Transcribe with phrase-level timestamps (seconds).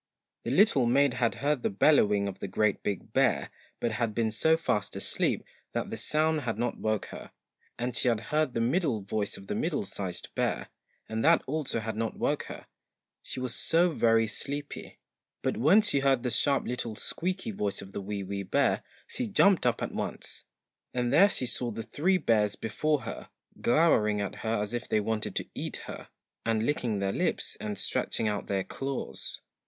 [0.45, 4.15] 1 The little maid had heard the bellowing of the GREAT BIG BEAR, but had
[4.15, 5.43] been so fast asleep
[5.73, 7.29] that the sound had not woke her;
[7.77, 10.69] and she had heard the middle voice of the MIDDLE SIZED BEAR,
[11.07, 12.65] and that also had not woke her,
[13.21, 14.97] she was so very sleepy;
[15.43, 19.27] but when she heard the sharp little squeaky voice of the WEE WEE BEAR, she
[19.27, 20.45] jumped up at once,
[20.95, 23.29] and there she saw the three bears before her,
[23.61, 26.09] glowering at her as if they wanted to eat her,
[26.43, 29.41] and licking their lips, and stretching out their claws.